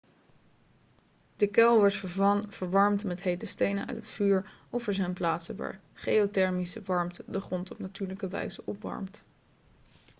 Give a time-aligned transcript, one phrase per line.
[1.35, 2.01] de kuil wordt
[2.47, 7.41] verwarmd met hete stenen uit het vuur of er zijn plaatsen waar geothermische warmte de
[7.41, 9.23] grond op natuurlijke wijze opwarmt